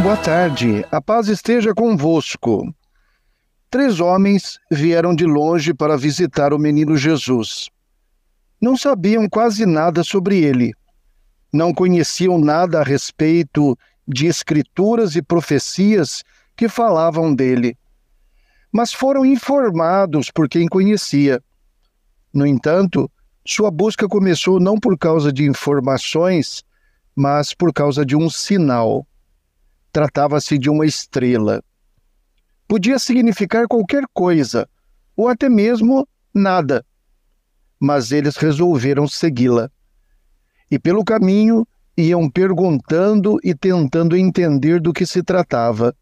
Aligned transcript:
Boa 0.00 0.16
tarde, 0.16 0.86
a 0.92 1.02
paz 1.02 1.26
esteja 1.26 1.74
convosco. 1.74 2.72
Três 3.68 3.98
homens 3.98 4.60
vieram 4.70 5.12
de 5.12 5.24
longe 5.24 5.74
para 5.74 5.98
visitar 5.98 6.54
o 6.54 6.58
menino 6.58 6.96
Jesus. 6.96 7.68
Não 8.60 8.76
sabiam 8.76 9.28
quase 9.28 9.66
nada 9.66 10.04
sobre 10.04 10.38
ele. 10.38 10.72
Não 11.52 11.74
conheciam 11.74 12.38
nada 12.38 12.80
a 12.80 12.84
respeito 12.84 13.76
de 14.06 14.26
escrituras 14.28 15.16
e 15.16 15.20
profecias 15.20 16.22
que 16.56 16.68
falavam 16.68 17.34
dele. 17.34 17.76
Mas 18.70 18.92
foram 18.92 19.26
informados 19.26 20.30
por 20.30 20.48
quem 20.48 20.68
conhecia. 20.68 21.42
No 22.32 22.46
entanto, 22.46 23.10
sua 23.44 23.68
busca 23.68 24.06
começou 24.06 24.60
não 24.60 24.78
por 24.78 24.96
causa 24.96 25.32
de 25.32 25.44
informações, 25.44 26.62
mas 27.16 27.52
por 27.52 27.72
causa 27.72 28.06
de 28.06 28.14
um 28.14 28.30
sinal. 28.30 29.07
Tratava-se 29.92 30.58
de 30.58 30.68
uma 30.68 30.86
estrela. 30.86 31.62
Podia 32.66 32.98
significar 32.98 33.66
qualquer 33.66 34.04
coisa, 34.12 34.68
ou 35.16 35.28
até 35.28 35.48
mesmo 35.48 36.06
nada. 36.34 36.84
Mas 37.80 38.12
eles 38.12 38.36
resolveram 38.36 39.08
segui-la. 39.08 39.70
E 40.70 40.78
pelo 40.78 41.04
caminho 41.04 41.66
iam 41.96 42.30
perguntando 42.30 43.38
e 43.42 43.54
tentando 43.54 44.16
entender 44.16 44.80
do 44.80 44.92
que 44.92 45.06
se 45.06 45.22
tratava. 45.22 45.94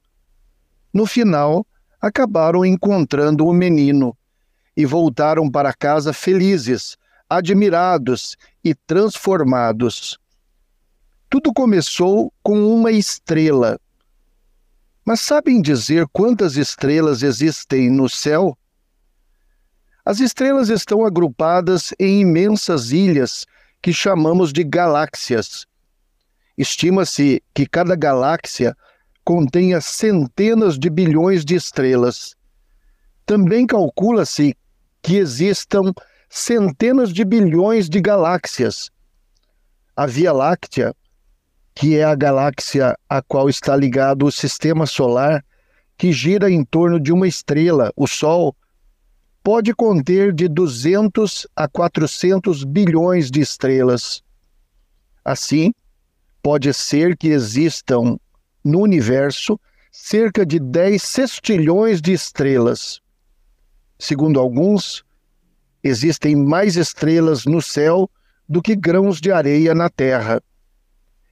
No 0.92 1.06
final, 1.06 1.66
acabaram 2.00 2.64
encontrando 2.64 3.46
o 3.46 3.52
menino 3.52 4.16
e 4.76 4.84
voltaram 4.84 5.50
para 5.50 5.72
casa 5.72 6.12
felizes, 6.12 6.96
admirados 7.28 8.36
e 8.62 8.74
transformados. 8.74 10.18
Tudo 11.28 11.52
começou 11.52 12.32
com 12.42 12.74
uma 12.74 12.92
estrela. 12.92 13.80
Mas 15.04 15.20
sabem 15.20 15.60
dizer 15.60 16.06
quantas 16.12 16.56
estrelas 16.56 17.22
existem 17.22 17.90
no 17.90 18.08
céu? 18.08 18.56
As 20.04 20.20
estrelas 20.20 20.68
estão 20.68 21.04
agrupadas 21.04 21.92
em 21.98 22.20
imensas 22.20 22.92
ilhas 22.92 23.44
que 23.82 23.92
chamamos 23.92 24.52
de 24.52 24.62
galáxias. 24.62 25.66
Estima-se 26.56 27.42
que 27.52 27.66
cada 27.66 27.96
galáxia 27.96 28.76
contenha 29.24 29.80
centenas 29.80 30.78
de 30.78 30.88
bilhões 30.88 31.44
de 31.44 31.56
estrelas. 31.56 32.36
Também 33.26 33.66
calcula-se 33.66 34.56
que 35.02 35.16
existam 35.16 35.92
centenas 36.28 37.12
de 37.12 37.24
bilhões 37.24 37.88
de 37.88 38.00
galáxias. 38.00 38.90
A 39.96 40.06
Via 40.06 40.32
Láctea 40.32 40.94
que 41.76 41.94
é 41.94 42.04
a 42.04 42.14
galáxia 42.14 42.98
a 43.06 43.20
qual 43.20 43.50
está 43.50 43.76
ligado 43.76 44.24
o 44.24 44.32
sistema 44.32 44.86
solar, 44.86 45.44
que 45.98 46.10
gira 46.10 46.50
em 46.50 46.64
torno 46.64 46.98
de 46.98 47.12
uma 47.12 47.28
estrela, 47.28 47.92
o 47.94 48.06
Sol, 48.06 48.56
pode 49.44 49.74
conter 49.74 50.32
de 50.32 50.48
200 50.48 51.46
a 51.54 51.68
400 51.68 52.64
bilhões 52.64 53.30
de 53.30 53.42
estrelas. 53.42 54.22
Assim, 55.22 55.70
pode 56.42 56.72
ser 56.72 57.14
que 57.14 57.28
existam 57.28 58.18
no 58.64 58.80
universo 58.80 59.60
cerca 59.92 60.46
de 60.46 60.58
10 60.58 61.02
sextilhões 61.02 62.00
de 62.00 62.14
estrelas. 62.14 63.02
Segundo 63.98 64.40
alguns, 64.40 65.04
existem 65.84 66.34
mais 66.36 66.74
estrelas 66.74 67.44
no 67.44 67.60
céu 67.60 68.10
do 68.48 68.62
que 68.62 68.74
grãos 68.74 69.20
de 69.20 69.30
areia 69.30 69.74
na 69.74 69.90
Terra. 69.90 70.40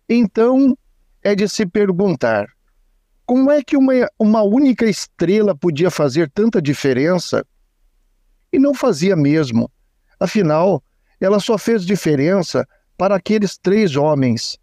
Então, 0.08 0.76
é 1.22 1.34
de 1.34 1.48
se 1.48 1.64
perguntar: 1.66 2.46
como 3.26 3.50
é 3.50 3.62
que 3.62 3.76
uma, 3.76 3.92
uma 4.18 4.42
única 4.42 4.84
estrela 4.84 5.54
podia 5.54 5.90
fazer 5.90 6.30
tanta 6.30 6.60
diferença? 6.60 7.44
E 8.52 8.58
não 8.58 8.74
fazia 8.74 9.16
mesmo. 9.16 9.70
Afinal, 10.20 10.82
ela 11.20 11.40
só 11.40 11.56
fez 11.56 11.84
diferença 11.84 12.66
para 12.96 13.16
aqueles 13.16 13.56
três 13.56 13.96
homens. 13.96 14.58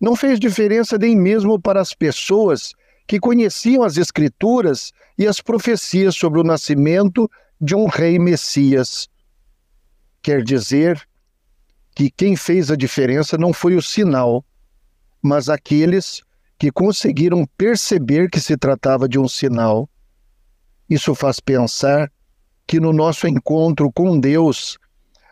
Não 0.00 0.16
fez 0.16 0.40
diferença 0.40 0.98
nem 0.98 1.16
mesmo 1.16 1.60
para 1.60 1.80
as 1.80 1.94
pessoas 1.94 2.72
que 3.06 3.20
conheciam 3.20 3.82
as 3.82 3.96
Escrituras 3.96 4.92
e 5.16 5.26
as 5.26 5.40
profecias 5.40 6.16
sobre 6.16 6.40
o 6.40 6.44
nascimento 6.44 7.30
de 7.60 7.74
um 7.74 7.86
rei 7.86 8.18
Messias. 8.18 9.08
Quer 10.22 10.42
dizer 10.42 11.06
que 11.96 12.10
quem 12.10 12.36
fez 12.36 12.70
a 12.70 12.76
diferença 12.76 13.38
não 13.38 13.54
foi 13.54 13.74
o 13.74 13.80
sinal, 13.80 14.44
mas 15.22 15.48
aqueles 15.48 16.22
que 16.58 16.70
conseguiram 16.70 17.46
perceber 17.56 18.28
que 18.28 18.38
se 18.38 18.54
tratava 18.54 19.08
de 19.08 19.18
um 19.18 19.26
sinal. 19.26 19.88
Isso 20.90 21.14
faz 21.14 21.40
pensar 21.40 22.12
que 22.66 22.78
no 22.78 22.92
nosso 22.92 23.26
encontro 23.26 23.90
com 23.90 24.20
Deus, 24.20 24.76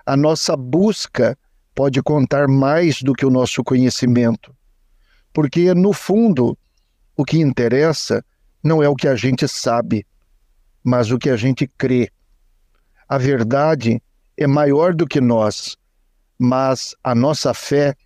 a 0.06 0.16
nossa 0.16 0.56
busca 0.56 1.36
pode 1.74 2.02
contar 2.02 2.48
mais 2.48 3.02
do 3.02 3.12
que 3.12 3.26
o 3.26 3.30
nosso 3.30 3.62
conhecimento. 3.62 4.56
Porque, 5.34 5.74
no 5.74 5.92
fundo, 5.92 6.56
o 7.14 7.26
que 7.26 7.38
interessa 7.38 8.24
não 8.62 8.82
é 8.82 8.88
o 8.88 8.96
que 8.96 9.06
a 9.06 9.16
gente 9.16 9.46
sabe, 9.46 10.06
mas 10.82 11.10
o 11.10 11.18
que 11.18 11.28
a 11.28 11.36
gente 11.36 11.66
crê. 11.76 12.10
A 13.06 13.18
verdade 13.18 14.02
é 14.34 14.46
maior 14.46 14.94
do 14.94 15.06
que 15.06 15.20
nós 15.20 15.76
mas 16.44 16.94
a 17.02 17.14
nossa 17.14 17.54
fé 17.54 17.96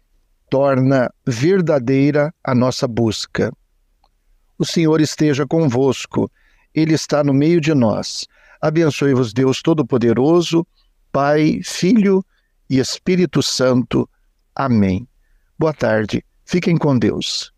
torna 0.48 1.12
verdadeira 1.26 2.32
a 2.42 2.54
nossa 2.54 2.86
busca. 2.86 3.52
O 4.56 4.64
Senhor 4.64 5.00
esteja 5.00 5.46
convosco, 5.46 6.30
Ele 6.74 6.94
está 6.94 7.22
no 7.22 7.34
meio 7.34 7.60
de 7.60 7.74
nós. 7.74 8.26
Abençoe-vos, 8.60 9.32
Deus 9.32 9.60
Todo-Poderoso, 9.60 10.66
Pai, 11.12 11.60
Filho 11.64 12.24
e 12.70 12.78
Espírito 12.78 13.42
Santo. 13.42 14.08
Amém. 14.54 15.06
Boa 15.58 15.74
tarde, 15.74 16.24
fiquem 16.44 16.76
com 16.76 16.98
Deus. 16.98 17.52